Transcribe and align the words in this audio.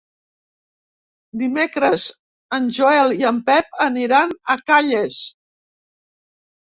Dimecres 1.41 2.07
en 2.59 2.71
Joel 2.79 3.13
i 3.21 3.29
en 3.33 3.43
Pep 3.53 3.79
aniran 3.89 4.37
a 4.55 4.59
Calles. 4.71 5.21